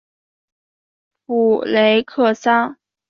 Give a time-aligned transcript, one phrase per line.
[1.27, 2.75] 普雷克桑。